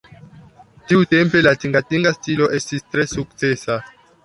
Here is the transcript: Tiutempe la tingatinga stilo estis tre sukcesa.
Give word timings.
Tiutempe 0.91 1.43
la 1.49 1.53
tingatinga 1.65 2.15
stilo 2.17 2.51
estis 2.61 2.89
tre 2.89 3.09
sukcesa. 3.15 3.81